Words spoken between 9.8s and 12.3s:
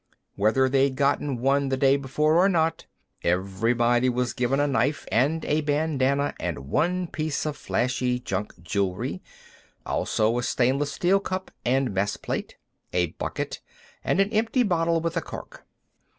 also a stainless steel cup and mess